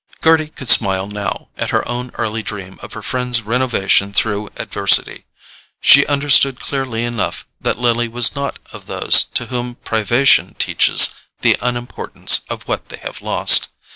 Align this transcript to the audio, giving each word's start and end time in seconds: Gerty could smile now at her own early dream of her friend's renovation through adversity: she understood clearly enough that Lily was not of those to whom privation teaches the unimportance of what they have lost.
Gerty 0.23 0.47
could 0.47 0.67
smile 0.67 1.05
now 1.05 1.49
at 1.59 1.69
her 1.69 1.87
own 1.87 2.09
early 2.15 2.41
dream 2.41 2.79
of 2.81 2.93
her 2.93 3.03
friend's 3.03 3.43
renovation 3.43 4.11
through 4.11 4.49
adversity: 4.55 5.25
she 5.79 6.07
understood 6.07 6.59
clearly 6.59 7.03
enough 7.03 7.45
that 7.61 7.77
Lily 7.77 8.07
was 8.07 8.33
not 8.33 8.57
of 8.73 8.87
those 8.87 9.23
to 9.35 9.45
whom 9.53 9.75
privation 9.75 10.55
teaches 10.55 11.13
the 11.41 11.55
unimportance 11.61 12.41
of 12.49 12.63
what 12.67 12.89
they 12.89 12.97
have 12.97 13.21
lost. 13.21 13.67